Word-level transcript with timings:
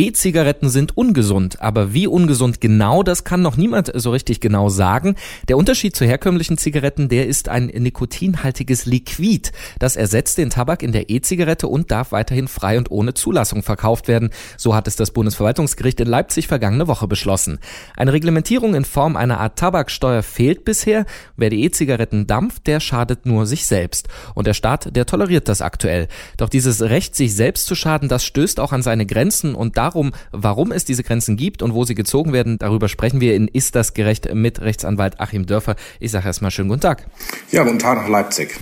E-Zigaretten 0.00 0.70
sind 0.70 0.96
ungesund, 0.96 1.60
aber 1.60 1.92
wie 1.92 2.06
ungesund 2.06 2.62
genau, 2.62 3.02
das 3.02 3.22
kann 3.22 3.42
noch 3.42 3.58
niemand 3.58 3.92
so 3.94 4.12
richtig 4.12 4.40
genau 4.40 4.70
sagen. 4.70 5.14
Der 5.50 5.58
Unterschied 5.58 5.94
zu 5.94 6.06
herkömmlichen 6.06 6.56
Zigaretten, 6.56 7.10
der 7.10 7.26
ist 7.26 7.50
ein 7.50 7.66
nikotinhaltiges 7.66 8.86
Liquid. 8.86 9.50
Das 9.78 9.96
ersetzt 9.96 10.38
den 10.38 10.48
Tabak 10.48 10.82
in 10.82 10.92
der 10.92 11.10
E-Zigarette 11.10 11.68
und 11.68 11.90
darf 11.90 12.12
weiterhin 12.12 12.48
frei 12.48 12.78
und 12.78 12.90
ohne 12.90 13.12
Zulassung 13.12 13.62
verkauft 13.62 14.08
werden. 14.08 14.30
So 14.56 14.74
hat 14.74 14.88
es 14.88 14.96
das 14.96 15.10
Bundesverwaltungsgericht 15.10 16.00
in 16.00 16.08
Leipzig 16.08 16.48
vergangene 16.48 16.88
Woche 16.88 17.06
beschlossen. 17.06 17.58
Eine 17.94 18.14
Reglementierung 18.14 18.74
in 18.74 18.86
Form 18.86 19.16
einer 19.16 19.38
Art 19.38 19.58
Tabaksteuer 19.58 20.22
fehlt 20.22 20.64
bisher. 20.64 21.04
Wer 21.36 21.50
die 21.50 21.62
E-Zigaretten 21.62 22.26
dampft, 22.26 22.66
der 22.66 22.80
schadet 22.80 23.26
nur 23.26 23.44
sich 23.44 23.66
selbst. 23.66 24.08
Und 24.34 24.46
der 24.46 24.54
Staat, 24.54 24.96
der 24.96 25.04
toleriert 25.04 25.46
das 25.46 25.60
aktuell. 25.60 26.08
Doch 26.38 26.48
dieses 26.48 26.80
Recht, 26.80 27.14
sich 27.14 27.36
selbst 27.36 27.66
zu 27.66 27.74
schaden, 27.74 28.08
das 28.08 28.24
stößt 28.24 28.60
auch 28.60 28.72
an 28.72 28.80
seine 28.80 29.04
Grenzen 29.04 29.54
und 29.54 29.76
darum, 29.90 30.12
warum 30.30 30.70
es 30.72 30.84
diese 30.84 31.02
Grenzen 31.02 31.36
gibt 31.36 31.62
und 31.62 31.74
wo 31.74 31.84
sie 31.84 31.94
gezogen 31.94 32.32
werden, 32.32 32.58
darüber 32.58 32.88
sprechen 32.88 33.20
wir 33.20 33.34
in 33.34 33.48
Ist 33.48 33.74
das 33.74 33.92
gerecht 33.94 34.32
mit 34.32 34.60
Rechtsanwalt 34.60 35.20
Achim 35.20 35.46
Dörfer. 35.46 35.74
Ich 35.98 36.12
sage 36.12 36.26
erstmal 36.26 36.50
schönen 36.50 36.68
guten 36.68 36.80
Tag. 36.80 37.06
Ja, 37.50 37.64
guten 37.64 37.78
Tag 37.78 37.98
nach 37.98 38.08
Leipzig. 38.08 38.60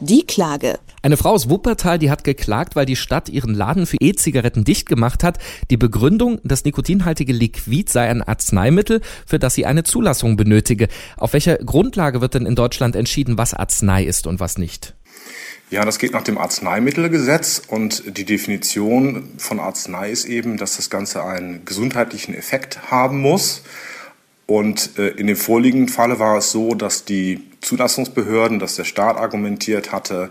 Die 0.00 0.22
Klage. 0.26 0.78
Eine 1.02 1.16
Frau 1.16 1.30
aus 1.30 1.48
Wuppertal, 1.48 1.98
die 1.98 2.10
hat 2.10 2.24
geklagt, 2.24 2.76
weil 2.76 2.86
die 2.86 2.96
Stadt 2.96 3.28
ihren 3.28 3.54
Laden 3.54 3.86
für 3.86 3.96
E-Zigaretten 4.00 4.64
dicht 4.64 4.88
gemacht 4.88 5.22
hat. 5.22 5.38
Die 5.70 5.76
Begründung, 5.76 6.40
das 6.44 6.64
nikotinhaltige 6.64 7.32
Liquid 7.32 7.90
sei 7.90 8.08
ein 8.08 8.22
Arzneimittel, 8.22 9.00
für 9.26 9.38
das 9.38 9.54
sie 9.54 9.66
eine 9.66 9.84
Zulassung 9.84 10.36
benötige. 10.36 10.88
Auf 11.16 11.32
welcher 11.34 11.56
Grundlage 11.56 12.20
wird 12.20 12.34
denn 12.34 12.46
in 12.46 12.54
Deutschland 12.54 12.96
entschieden, 12.96 13.38
was 13.38 13.54
Arznei 13.54 14.04
ist 14.04 14.26
und 14.26 14.40
was 14.40 14.58
nicht? 14.58 14.94
Ja, 15.70 15.84
das 15.84 16.00
geht 16.00 16.12
nach 16.12 16.24
dem 16.24 16.36
Arzneimittelgesetz 16.36 17.62
und 17.68 18.16
die 18.18 18.24
Definition 18.24 19.28
von 19.38 19.60
Arznei 19.60 20.10
ist 20.10 20.24
eben, 20.24 20.56
dass 20.56 20.76
das 20.76 20.90
Ganze 20.90 21.24
einen 21.24 21.64
gesundheitlichen 21.64 22.34
Effekt 22.34 22.90
haben 22.90 23.20
muss. 23.20 23.62
Und 24.46 24.98
äh, 24.98 25.10
in 25.10 25.28
dem 25.28 25.36
vorliegenden 25.36 25.88
Falle 25.88 26.18
war 26.18 26.38
es 26.38 26.50
so, 26.50 26.74
dass 26.74 27.04
die 27.04 27.49
Zulassungsbehörden, 27.60 28.58
dass 28.58 28.76
der 28.76 28.84
Staat 28.84 29.16
argumentiert 29.16 29.92
hatte, 29.92 30.30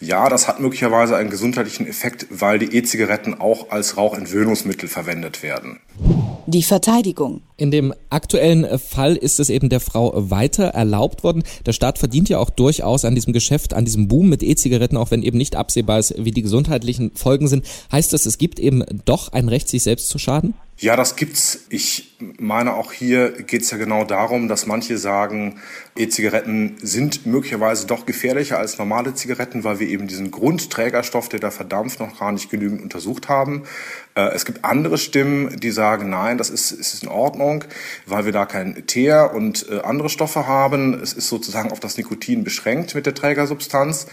ja, 0.00 0.28
das 0.28 0.48
hat 0.48 0.60
möglicherweise 0.60 1.16
einen 1.16 1.30
gesundheitlichen 1.30 1.86
Effekt, 1.86 2.26
weil 2.30 2.58
die 2.58 2.74
E-Zigaretten 2.76 3.40
auch 3.40 3.70
als 3.70 3.96
Rauchentwöhnungsmittel 3.96 4.88
verwendet 4.88 5.42
werden. 5.42 5.80
Die 6.46 6.62
Verteidigung. 6.62 7.42
In 7.56 7.70
dem 7.70 7.94
aktuellen 8.08 8.78
Fall 8.78 9.14
ist 9.14 9.38
es 9.38 9.50
eben 9.50 9.68
der 9.68 9.80
Frau 9.80 10.12
weiter 10.30 10.64
erlaubt 10.64 11.22
worden. 11.22 11.44
Der 11.66 11.72
Staat 11.72 11.98
verdient 11.98 12.28
ja 12.28 12.38
auch 12.38 12.50
durchaus 12.50 13.04
an 13.04 13.14
diesem 13.14 13.32
Geschäft, 13.32 13.74
an 13.74 13.84
diesem 13.84 14.08
Boom 14.08 14.28
mit 14.28 14.42
E-Zigaretten, 14.42 14.96
auch 14.96 15.10
wenn 15.10 15.22
eben 15.22 15.38
nicht 15.38 15.54
absehbar 15.54 15.98
ist, 15.98 16.14
wie 16.16 16.30
die 16.30 16.42
gesundheitlichen 16.42 17.12
Folgen 17.14 17.46
sind. 17.46 17.66
Heißt 17.92 18.12
das, 18.12 18.26
es 18.26 18.38
gibt 18.38 18.58
eben 18.58 18.82
doch 19.04 19.32
ein 19.32 19.48
Recht, 19.48 19.68
sich 19.68 19.82
selbst 19.82 20.08
zu 20.08 20.18
schaden? 20.18 20.54
Ja, 20.80 20.96
das 20.96 21.14
gibt's. 21.14 21.66
Ich 21.68 22.16
meine, 22.38 22.72
auch 22.72 22.90
hier 22.90 23.32
geht's 23.42 23.70
ja 23.70 23.76
genau 23.76 24.04
darum, 24.04 24.48
dass 24.48 24.64
manche 24.64 24.96
sagen, 24.96 25.60
E-Zigaretten 25.94 26.78
sind 26.80 27.26
möglicherweise 27.26 27.86
doch 27.86 28.06
gefährlicher 28.06 28.56
als 28.56 28.78
normale 28.78 29.12
Zigaretten, 29.12 29.62
weil 29.62 29.78
wir 29.78 29.88
eben 29.88 30.08
diesen 30.08 30.30
Grundträgerstoff, 30.30 31.28
der 31.28 31.38
da 31.38 31.50
verdampft, 31.50 32.00
noch 32.00 32.18
gar 32.18 32.32
nicht 32.32 32.48
genügend 32.48 32.80
untersucht 32.80 33.28
haben. 33.28 33.64
Äh, 34.14 34.30
es 34.30 34.46
gibt 34.46 34.64
andere 34.64 34.96
Stimmen, 34.96 35.60
die 35.60 35.70
sagen, 35.70 36.08
nein, 36.08 36.38
das 36.38 36.48
ist, 36.48 36.70
ist 36.70 37.02
in 37.02 37.10
Ordnung, 37.10 37.64
weil 38.06 38.24
wir 38.24 38.32
da 38.32 38.46
kein 38.46 38.86
Teer 38.86 39.32
und 39.34 39.66
äh, 39.68 39.80
andere 39.80 40.08
Stoffe 40.08 40.46
haben. 40.46 40.94
Es 40.94 41.12
ist 41.12 41.28
sozusagen 41.28 41.72
auf 41.72 41.80
das 41.80 41.98
Nikotin 41.98 42.42
beschränkt 42.42 42.94
mit 42.94 43.04
der 43.04 43.14
Trägersubstanz. 43.14 44.06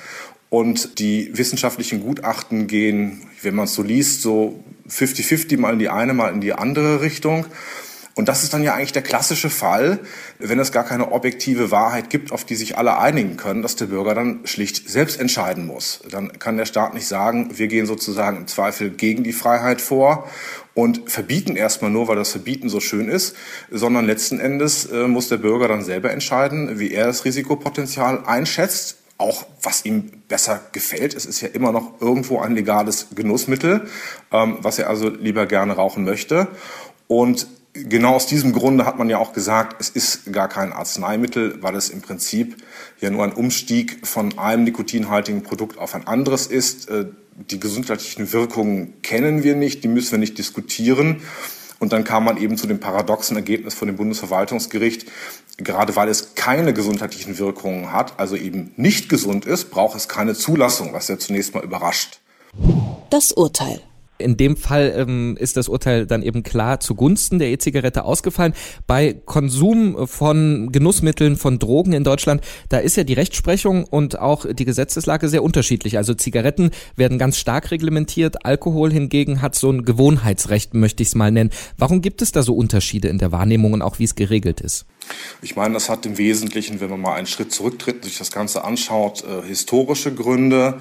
Und 0.50 1.00
die 1.00 1.38
wissenschaftlichen 1.38 2.02
Gutachten 2.02 2.68
gehen, 2.68 3.22
wenn 3.42 3.56
man 3.56 3.66
es 3.66 3.74
so 3.74 3.84
liest, 3.84 4.22
so 4.22 4.64
50-50 4.90 5.60
mal 5.60 5.74
in 5.74 5.80
die 5.80 5.90
eine, 5.90 6.14
mal 6.14 6.34
in 6.34 6.42
die 6.42 6.54
andere 6.54 7.02
Richtung. 7.02 7.46
Und 8.18 8.28
das 8.28 8.42
ist 8.42 8.52
dann 8.52 8.64
ja 8.64 8.74
eigentlich 8.74 8.94
der 8.94 9.04
klassische 9.04 9.52
Fall, 9.52 10.00
wenn 10.40 10.58
es 10.58 10.72
gar 10.72 10.84
keine 10.84 11.12
objektive 11.12 11.70
Wahrheit 11.70 12.10
gibt, 12.10 12.32
auf 12.32 12.46
die 12.46 12.56
sich 12.56 12.76
alle 12.76 12.98
einigen 12.98 13.38
können, 13.38 13.62
dass 13.62 13.76
der 13.76 13.86
Bürger 13.86 14.16
dann 14.16 14.40
schlicht 14.46 14.90
selbst 14.90 15.20
entscheiden 15.20 15.68
muss. 15.68 16.02
Dann 16.10 16.40
kann 16.40 16.58
der 16.58 16.66
Staat 16.66 16.96
nicht 16.96 17.08
sagen, 17.08 17.60
wir 17.60 17.68
gehen 17.68 17.86
sozusagen 17.86 18.38
im 18.38 18.48
Zweifel 18.48 18.90
gegen 18.90 19.24
die 19.24 19.34
Freiheit 19.34 19.82
vor 19.82 20.28
und 20.74 21.12
verbieten 21.12 21.56
erstmal 21.56 21.92
nur, 21.92 22.08
weil 22.08 22.16
das 22.16 22.32
Verbieten 22.32 22.70
so 22.70 22.80
schön 22.80 23.08
ist, 23.08 23.36
sondern 23.70 24.06
letzten 24.06 24.40
Endes 24.40 24.86
äh, 24.88 25.08
muss 25.08 25.30
der 25.30 25.38
Bürger 25.38 25.68
dann 25.68 25.84
selber 25.84 26.10
entscheiden, 26.10 26.80
wie 26.80 26.92
er 26.94 27.06
das 27.06 27.24
Risikopotenzial 27.24 28.24
einschätzt 28.26 28.98
auch 29.18 29.46
was 29.62 29.86
ihm 29.86 30.12
besser 30.28 30.62
gefällt. 30.72 31.16
Es 31.16 31.26
ist 31.26 31.42
ja 31.42 31.48
immer 31.48 31.72
noch 31.72 32.02
irgendwo 32.02 32.40
ein 32.40 32.54
legales 32.54 33.08
Genussmittel, 33.16 33.88
ähm, 34.32 34.58
was 34.62 34.80
er 34.80 34.90
also 34.90 35.10
lieber 35.10 35.46
gerne 35.46 35.74
rauchen 35.74 36.04
möchte. 36.04 36.48
Und 37.08 37.48
genau 37.74 38.16
aus 38.16 38.28
diesem 38.28 38.54
Grunde 38.54 38.86
hat 38.86 38.98
man 38.98 39.10
ja 39.10 39.18
auch 39.18 39.34
gesagt, 39.34 39.78
es 39.80 39.90
ist 39.90 40.32
gar 40.32 40.48
kein 40.48 40.72
Arzneimittel, 40.72 41.62
weil 41.62 41.76
es 41.76 41.90
im 41.90 42.02
Prinzip 42.02 42.58
ja 43.00 43.10
nur 43.10 43.24
ein 43.24 43.34
Umstieg 43.34 44.06
von 44.06 44.38
einem 44.38 44.64
nikotinhaltigen 44.64 45.44
Produkt 45.44 45.78
auf 45.78 45.96
ein 45.96 46.06
anderes 46.08 46.48
ist. 46.48 46.90
Äh, 46.90 47.06
die 47.52 47.60
gesundheitlichen 47.60 48.34
Wirkungen 48.34 49.02
kennen 49.04 49.44
wir 49.44 49.56
nicht, 49.56 49.84
die 49.84 49.88
müssen 49.88 50.12
wir 50.12 50.20
nicht 50.20 50.38
diskutieren. 50.38 51.22
Und 51.80 51.94
dann 51.94 52.04
kam 52.04 52.26
man 52.26 52.38
eben 52.38 52.58
zu 52.58 52.68
dem 52.68 52.80
paradoxen 52.80 53.38
Ergebnis 53.38 53.74
von 53.74 53.88
dem 53.88 53.98
Bundesverwaltungsgericht, 53.98 55.06
gerade 55.58 55.96
weil 55.96 56.10
es 56.10 56.36
keine 56.36 56.74
gesundheitlichen 56.74 57.38
Wirkungen 57.38 57.92
hat, 57.92 58.20
also 58.20 58.36
eben 58.36 58.72
nicht 58.78 59.10
gesund 59.10 59.46
ist, 59.46 59.70
braucht 59.70 59.96
es 59.96 60.08
keine 60.08 60.34
Zulassung, 60.34 60.94
was 60.94 61.08
ja 61.08 61.20
zunächst 61.20 61.54
mal 61.54 61.64
überrascht. 61.64 62.20
Das 63.10 63.32
Urteil. 63.32 63.82
In 64.18 64.38
dem 64.38 64.58
Fall 64.58 64.94
ähm, 64.96 65.38
ist 65.40 65.58
das 65.58 65.70
Urteil 65.70 66.08
dann 66.08 66.24
eben 66.24 66.44
klar 66.44 66.80
zugunsten 66.80 67.40
der 67.40 67.50
E-Zigarette 67.50 68.04
ausgefallen. 68.04 68.54
Bei 68.88 69.14
Konsum 69.14 70.08
von 70.08 70.72
Genussmitteln, 70.72 71.38
von 71.38 71.60
Drogen 71.60 71.94
in 71.94 72.04
Deutschland, 72.04 72.42
da 72.70 72.80
ist 72.80 72.98
ja 72.98 73.04
die 73.04 73.14
Rechtsprechung 73.14 73.84
und 73.84 74.20
auch 74.20 74.46
die 74.52 74.66
Gesetzeslage 74.66 75.30
sehr 75.30 75.44
unterschiedlich. 75.44 75.98
Also 75.98 76.14
Zigaretten 76.14 76.72
werden 76.96 77.18
ganz 77.18 77.38
stark 77.38 77.72
reglementiert, 77.72 78.46
Alkohol 78.46 78.92
hingegen 78.92 79.42
hat 79.42 79.56
so 79.56 79.72
ein 79.72 79.86
Gewohnheitsrecht, 79.86 80.74
möchte 80.74 81.04
ich 81.04 81.10
es 81.10 81.16
mal 81.16 81.32
nennen. 81.32 81.52
Warum 81.78 82.02
gibt 82.02 82.22
es 82.22 82.32
da 82.32 82.42
so 82.42 82.56
Unterschiede 82.56 83.08
in 83.08 83.18
der 83.18 83.32
Wahrnehmung 83.32 83.74
und 83.74 83.82
auch 83.82 84.00
wie 84.00 84.04
es 84.06 84.16
geregelt 84.16 84.62
ist? 84.62 84.86
Ich 85.42 85.56
meine, 85.56 85.74
das 85.74 85.90
hat 85.90 86.06
im 86.06 86.18
Wesentlichen, 86.18 86.80
wenn 86.80 86.90
man 86.90 87.00
mal 87.00 87.16
einen 87.16 87.28
Schritt 87.28 87.52
zurücktritt 87.52 87.98
und 87.98 88.06
sich 88.06 88.18
das 88.18 88.32
Ganze 88.32 88.64
anschaut, 88.64 89.24
äh, 89.24 89.48
historische 89.48 90.14
Gründe. 90.14 90.80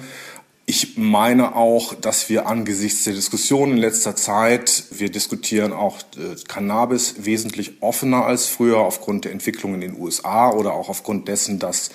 Ich 0.69 0.97
meine 0.97 1.55
auch, 1.55 1.93
dass 1.93 2.27
wir 2.27 2.45
angesichts 2.45 3.05
der 3.05 3.13
Diskussion 3.13 3.71
in 3.71 3.77
letzter 3.77 4.17
Zeit, 4.17 4.83
wir 4.91 5.09
diskutieren 5.09 5.71
auch 5.71 5.99
äh, 6.17 6.35
Cannabis 6.45 7.15
wesentlich 7.19 7.81
offener 7.81 8.25
als 8.25 8.47
früher 8.47 8.79
aufgrund 8.79 9.23
der 9.23 9.31
Entwicklung 9.31 9.75
in 9.75 9.79
den 9.79 9.97
USA 9.97 10.51
oder 10.51 10.73
auch 10.73 10.89
aufgrund 10.89 11.29
dessen, 11.29 11.57
dass 11.57 11.91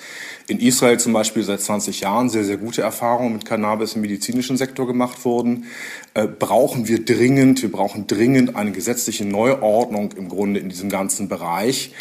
in 0.47 0.59
Israel 0.59 0.99
zum 0.99 1.13
Beispiel 1.13 1.43
seit 1.43 1.61
20 1.61 2.01
Jahren 2.01 2.29
sehr, 2.29 2.43
sehr 2.43 2.57
gute 2.57 2.81
Erfahrungen 2.81 3.33
mit 3.33 3.45
Cannabis 3.45 3.95
im 3.95 4.01
medizinischen 4.01 4.57
Sektor 4.57 4.87
gemacht 4.87 5.23
wurden, 5.25 5.65
äh, 6.13 6.27
brauchen 6.27 6.87
wir 6.87 7.03
dringend, 7.05 7.61
wir 7.61 7.71
brauchen 7.71 8.07
dringend 8.07 8.55
eine 8.55 8.71
gesetzliche 8.71 9.25
Neuordnung 9.25 10.11
im 10.17 10.29
Grunde 10.29 10.59
in 10.59 10.69
diesem 10.69 10.89
ganzen 10.89 11.29
Bereich, 11.29 11.93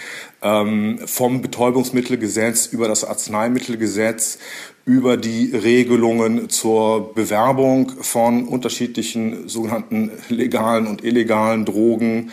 ähm, 0.42 0.98
vom 1.06 1.41
Betäubungsmittelgesetz 1.41 2.66
über 2.66 2.88
das 2.88 3.04
Arzneimittelgesetz, 3.04 4.38
über 4.84 5.16
die 5.16 5.54
Regelungen 5.54 6.48
zur 6.48 7.14
Bewerbung 7.14 7.92
von 8.00 8.48
unterschiedlichen 8.48 9.48
sogenannten 9.48 10.10
legalen 10.28 10.88
und 10.88 11.04
illegalen 11.04 11.64
Drogen, 11.64 12.32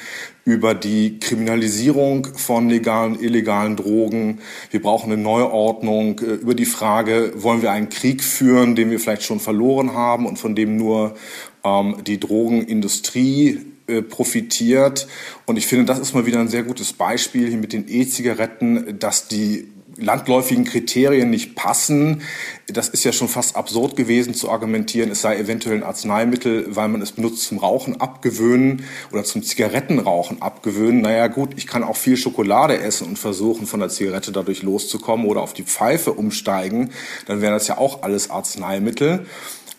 über 0.50 0.74
die 0.74 1.20
Kriminalisierung 1.20 2.28
von 2.36 2.70
legalen 2.70 3.20
illegalen 3.20 3.76
Drogen. 3.76 4.40
Wir 4.72 4.82
brauchen 4.82 5.12
eine 5.12 5.22
Neuordnung 5.22 6.20
äh, 6.20 6.34
über 6.34 6.56
die 6.56 6.66
Frage, 6.66 7.32
wollen 7.36 7.62
wir 7.62 7.72
einen 7.72 7.90
Krieg 7.90 8.24
führen, 8.24 8.76
den 8.76 8.90
wir 8.90 9.00
vielleicht 9.00 9.24
schon 9.24 9.40
verloren 9.40 9.94
haben 9.94 10.26
und 10.26 10.40
von 10.40 10.56
dem 10.56 10.76
nur 10.76 11.16
ähm, 11.64 11.98
die 12.06 12.20
Drogenindustrie 12.20 13.60
äh, 13.88 14.02
profitiert. 14.02 15.08
Und 15.46 15.58
ich 15.58 15.68
finde, 15.68 15.86
das 15.86 16.00
ist 16.00 16.16
mal 16.16 16.26
wieder 16.26 16.40
ein 16.40 16.48
sehr 16.48 16.64
gutes 16.64 16.94
Beispiel 16.94 17.48
hier 17.48 17.58
mit 17.58 17.72
den 17.72 17.86
E-Zigaretten, 17.88 18.98
dass 18.98 19.28
die 19.28 19.68
landläufigen 20.00 20.66
Kriterien 20.66 21.30
nicht 21.30 21.56
passen. 21.56 22.22
Das 22.68 22.90
ist 22.90 23.04
ja 23.04 23.12
schon 23.12 23.28
fast 23.28 23.56
absurd 23.56 23.96
gewesen 23.96 24.34
zu 24.34 24.50
argumentieren, 24.50 25.12
es 25.12 25.22
sei 25.22 25.38
eventuell 25.38 25.78
ein 25.78 25.84
Arzneimittel, 25.84 26.68
weil 26.70 26.88
man 26.88 27.02
es 27.02 27.12
benutzt 27.12 27.44
zum 27.44 27.58
Rauchen 27.58 28.00
abgewöhnen 28.00 28.84
oder 29.12 29.24
zum 29.24 29.44
Zigarettenrauchen 29.44 30.42
abgewöhnen. 30.42 31.02
Naja 31.02 31.28
gut, 31.28 31.52
ich 31.58 31.68
kann 31.68 31.84
auch 31.84 31.98
viel 31.98 32.18
Schokolade 32.18 32.80
essen 32.80 33.08
und 33.08 33.20
versuchen, 33.20 33.68
von 33.68 33.80
der 33.80 33.90
Zigarette 33.90 34.32
dadurch 34.32 34.64
loszukommen 34.64 35.26
oder 35.26 35.42
auf 35.42 35.54
die 35.54 35.64
Pfeife 35.64 36.14
umsteigen. 36.14 36.92
Dann 37.26 37.42
wären 37.42 37.54
das 37.54 37.68
ja 37.68 37.78
auch 37.78 38.04
alles 38.04 38.30
Arzneimittel. 38.30 39.26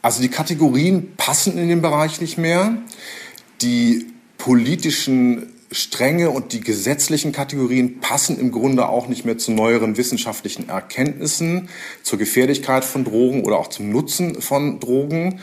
Also 0.02 0.22
die 0.22 0.28
Kategorien 0.28 1.14
passen 1.16 1.58
in 1.58 1.68
dem 1.68 1.82
Bereich 1.82 2.20
nicht 2.20 2.38
mehr 2.38 2.78
die 3.60 4.06
politischen 4.38 5.52
Strenge 5.72 6.30
und 6.30 6.52
die 6.52 6.60
gesetzlichen 6.60 7.30
Kategorien 7.30 8.00
passen 8.00 8.40
im 8.40 8.50
Grunde 8.50 8.88
auch 8.88 9.06
nicht 9.06 9.24
mehr 9.24 9.38
zu 9.38 9.52
neueren 9.52 9.96
wissenschaftlichen 9.96 10.68
Erkenntnissen, 10.68 11.68
zur 12.02 12.18
Gefährlichkeit 12.18 12.84
von 12.84 13.04
Drogen 13.04 13.44
oder 13.44 13.58
auch 13.58 13.68
zum 13.68 13.90
Nutzen 13.90 14.40
von 14.42 14.80
Drogen. 14.80 15.40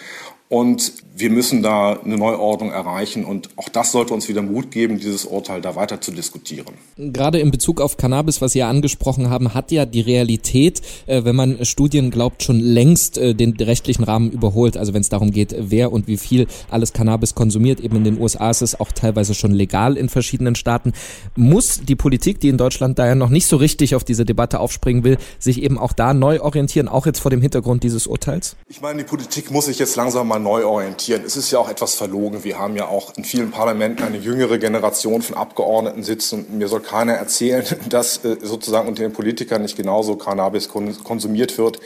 Und 0.49 0.94
wir 1.13 1.29
müssen 1.29 1.61
da 1.61 1.94
eine 1.94 2.17
Neuordnung 2.17 2.71
erreichen 2.71 3.25
und 3.25 3.49
auch 3.57 3.69
das 3.69 3.91
sollte 3.91 4.13
uns 4.13 4.29
wieder 4.29 4.41
Mut 4.41 4.71
geben, 4.71 4.99
dieses 4.99 5.25
Urteil 5.25 5.61
da 5.61 5.75
weiter 5.75 5.99
zu 5.99 6.11
diskutieren. 6.11 6.75
Gerade 6.95 7.39
in 7.39 7.51
Bezug 7.51 7.81
auf 7.81 7.97
Cannabis, 7.97 8.39
was 8.39 8.53
Sie 8.53 8.59
ja 8.59 8.69
angesprochen 8.69 9.29
haben, 9.29 9.53
hat 9.53 9.71
ja 9.71 9.85
die 9.85 10.01
Realität, 10.01 10.81
äh, 11.07 11.25
wenn 11.25 11.35
man 11.35 11.65
Studien 11.65 12.11
glaubt, 12.11 12.44
schon 12.44 12.59
längst 12.59 13.17
äh, 13.17 13.33
den 13.33 13.57
rechtlichen 13.57 14.03
Rahmen 14.03 14.31
überholt. 14.31 14.77
Also 14.77 14.94
wenn 14.94 15.01
es 15.01 15.09
darum 15.09 15.31
geht, 15.31 15.55
wer 15.57 15.91
und 15.91 16.07
wie 16.07 16.17
viel 16.17 16.47
alles 16.69 16.93
Cannabis 16.93 17.35
konsumiert. 17.35 17.79
Eben 17.79 17.97
in 17.97 18.03
den 18.03 18.21
USA 18.21 18.50
ist 18.50 18.61
es 18.61 18.79
auch 18.79 18.91
teilweise 18.91 19.33
schon 19.33 19.51
legal 19.51 19.97
in 19.97 20.09
verschiedenen 20.09 20.55
Staaten. 20.55 20.93
Muss 21.35 21.81
die 21.81 21.95
Politik, 21.95 22.39
die 22.39 22.50
in 22.50 22.57
Deutschland 22.57 23.00
da 23.00 23.07
ja 23.07 23.15
noch 23.15 23.29
nicht 23.29 23.47
so 23.47 23.57
richtig 23.57 23.95
auf 23.95 24.03
diese 24.03 24.23
Debatte 24.23 24.59
aufspringen 24.59 25.03
will, 25.03 25.17
sich 25.39 25.61
eben 25.61 25.77
auch 25.77 25.93
da 25.93 26.13
neu 26.13 26.41
orientieren, 26.41 26.88
auch 26.88 27.05
jetzt 27.05 27.19
vor 27.19 27.31
dem 27.31 27.41
Hintergrund 27.41 27.83
dieses 27.83 28.07
Urteils? 28.07 28.55
Ich 28.69 28.81
meine, 28.81 29.00
die 29.00 29.09
Politik 29.09 29.51
muss 29.51 29.65
sich 29.65 29.79
jetzt 29.79 29.95
langsam 29.95 30.27
mal 30.27 30.37
neu 30.39 30.66
orientieren. 30.66 31.24
Es 31.25 31.38
ist 31.38 31.51
ja 31.51 31.60
auch 31.60 31.69
etwas 31.69 31.95
verlogen. 31.95 32.44
Wir 32.44 32.60
haben 32.60 32.75
ja 32.75 32.88
auch 32.88 33.16
in 33.18 33.24
vielen 33.24 33.51
Parlamenten 33.51 34.04
eine 34.04 34.18
jüngere 34.18 34.57
Generation 34.57 35.22
von 35.22 35.38
Abgeordneten 35.38 36.04
sitzen. 36.04 36.57
Mir 36.57 36.68
soll 36.68 36.81
keiner 36.81 37.13
erzählen, 37.13 37.66
dass 37.89 38.24
äh, 38.24 38.38
sozusagen 38.42 38.88
unter 38.88 39.04
den 39.04 39.13
Politikern 39.13 39.62
nicht 39.62 39.78
genauso 39.78 40.16
Cannabis 40.16 40.69
konsumiert 40.69 41.57
wird 41.57 41.80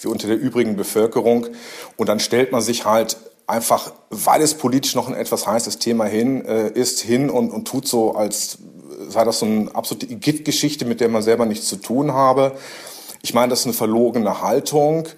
wie 0.00 0.08
unter 0.08 0.26
der 0.28 0.38
übrigen 0.38 0.76
Bevölkerung. 0.76 1.46
Und 1.96 2.08
dann 2.08 2.20
stellt 2.20 2.52
man 2.52 2.62
sich 2.62 2.84
halt 2.84 3.16
einfach, 3.46 3.92
weil 4.10 4.42
es 4.42 4.54
politisch 4.54 4.94
noch 4.94 5.08
ein 5.08 5.14
etwas 5.14 5.46
heißes 5.46 5.78
Thema 5.78 6.04
hin 6.04 6.44
äh, 6.44 6.68
ist, 6.68 7.00
hin 7.00 7.30
und, 7.30 7.50
und 7.50 7.66
tut 7.66 7.86
so, 7.86 8.14
als 8.14 8.58
sei 9.08 9.24
das 9.24 9.38
so 9.38 9.46
eine 9.46 9.74
absolute 9.74 10.06
Igitt-Geschichte, 10.06 10.84
mit 10.84 11.00
der 11.00 11.08
man 11.08 11.22
selber 11.22 11.46
nichts 11.46 11.68
zu 11.68 11.76
tun 11.76 12.12
habe. 12.12 12.56
Ich 13.26 13.34
meine, 13.34 13.50
das 13.50 13.58
ist 13.58 13.66
eine 13.66 13.74
verlogene 13.74 14.40
Haltung. 14.40 15.08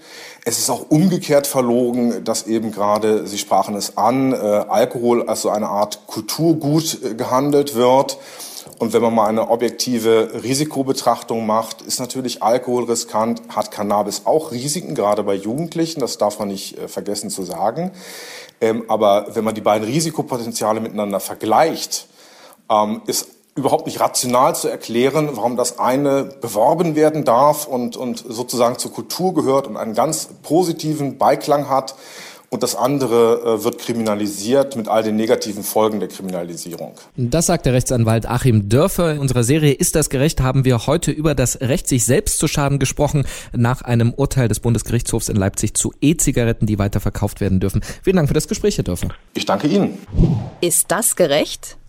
Es 0.47 0.59
ist 0.59 0.71
auch 0.71 0.87
umgekehrt 0.89 1.47
verlogen, 1.47 2.25
dass 2.25 2.47
eben 2.47 2.73
gerade, 2.73 3.27
Sie 3.27 3.37
sprachen 3.37 3.75
es 3.75 3.99
an, 3.99 4.33
äh, 4.33 4.37
Alkohol 4.37 5.29
als 5.29 5.43
so 5.43 5.51
eine 5.51 5.69
Art 5.69 6.07
Kulturgut 6.07 7.01
äh, 7.05 7.13
gehandelt 7.13 7.75
wird. 7.75 8.17
Und 8.79 8.95
wenn 8.95 9.03
man 9.03 9.15
mal 9.15 9.27
eine 9.27 9.51
objektive 9.51 10.31
Risikobetrachtung 10.43 11.45
macht, 11.45 11.83
ist 11.83 12.01
natürlich 12.01 12.43
Alkohol 12.43 12.85
riskant, 12.85 13.43
hat 13.51 13.71
Cannabis 13.71 14.23
auch 14.25 14.53
Risiken, 14.53 14.95
gerade 14.95 15.23
bei 15.23 15.35
Jugendlichen, 15.35 16.01
das 16.01 16.17
darf 16.17 16.39
man 16.39 16.49
nicht 16.49 16.79
äh, 16.79 16.89
vergessen 16.89 17.29
zu 17.29 17.43
sagen. 17.43 17.91
Ähm, 18.63 18.85
aber 18.89 19.27
wenn 19.35 19.45
man 19.45 19.55
die 19.55 19.61
beiden 19.61 19.87
Risikopotenziale 19.87 20.81
miteinander 20.81 21.21
vergleicht, 21.21 22.07
ähm, 22.71 23.03
ist 23.07 23.29
überhaupt 23.59 23.87
nicht 23.87 24.01
rational 24.01 24.55
zu 24.55 24.69
erklären, 24.69 25.31
warum 25.33 25.57
das 25.57 25.79
eine 25.79 26.25
beworben 26.25 26.95
werden 26.95 27.25
darf 27.25 27.67
und, 27.67 27.97
und 27.97 28.25
sozusagen 28.27 28.79
zur 28.79 28.93
Kultur 28.93 29.35
gehört 29.35 29.67
und 29.67 29.77
einen 29.77 29.95
ganz 29.95 30.29
positiven 30.43 31.19
Beiklang 31.19 31.69
hat 31.69 31.95
und 32.51 32.63
das 32.63 32.75
andere 32.75 33.59
äh, 33.59 33.65
wird 33.65 33.79
kriminalisiert 33.79 34.75
mit 34.75 34.89
all 34.89 35.03
den 35.03 35.17
negativen 35.17 35.63
Folgen 35.63 36.01
der 36.01 36.09
Kriminalisierung. 36.09 36.95
Das 37.17 37.47
sagt 37.47 37.67
der 37.67 37.75
Rechtsanwalt 37.75 38.27
Achim 38.27 38.69
Dörfer. 38.69 39.13
In 39.13 39.19
unserer 39.19 39.45
Serie 39.45 39.73
Ist 39.73 39.95
das 39.95 40.09
gerecht 40.09 40.41
haben 40.41 40.65
wir 40.65 40.87
heute 40.87 41.11
über 41.11 41.35
das 41.35 41.61
Recht, 41.61 41.87
sich 41.89 42.07
selbst 42.07 42.39
zu 42.39 42.49
schaden 42.49 42.79
gesprochen, 42.79 43.27
nach 43.53 43.83
einem 43.83 44.15
Urteil 44.15 44.49
des 44.49 44.61
Bundesgerichtshofs 44.61 45.29
in 45.29 45.37
Leipzig 45.37 45.75
zu 45.75 45.93
E-Zigaretten, 46.01 46.67
die 46.67 46.79
weiterverkauft 46.79 47.41
werden 47.41 47.61
dürfen. 47.61 47.83
Vielen 48.03 48.17
Dank 48.17 48.29
für 48.29 48.35
das 48.35 48.49
Gespräch, 48.49 48.79
Herr 48.79 48.85
Dörfer. 48.85 49.09
Ich 49.35 49.45
danke 49.45 49.69
Ihnen. 49.69 49.99
Ist 50.63 50.91
das 50.91 51.17
gerecht? 51.17 51.77